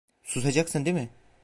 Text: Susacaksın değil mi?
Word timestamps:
Susacaksın 0.23 0.85
değil 0.85 0.95
mi? 0.95 1.09